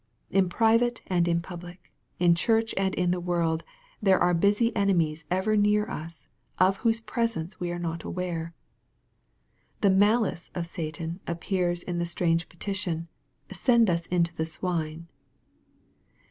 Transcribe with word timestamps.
In 0.31 0.49
private 0.49 1.01
and 1.05 1.27
in 1.27 1.43
public, 1.43 1.93
in 2.17 2.33
church 2.33 2.73
and 2.75 2.95
in 2.95 3.11
the 3.11 3.19
world, 3.19 3.63
there 4.01 4.17
are 4.19 4.33
busy 4.33 4.75
enemies 4.75 5.25
ever 5.29 5.55
near 5.55 5.87
us, 5.87 6.27
of 6.57 6.77
whose 6.77 6.99
presence 6.99 7.59
we 7.59 7.71
are 7.71 7.77
not 7.77 8.01
aware. 8.03 8.55
The 9.81 9.91
malice 9.91 10.49
of 10.55 10.65
Satan 10.65 11.19
appears 11.27 11.83
in 11.83 11.99
the 11.99 12.07
strange 12.07 12.49
petition," 12.49 13.09
send 13.51 13.89
UE 13.89 13.97
into 14.09 14.33
the 14.33 14.47
swine." 14.47 15.07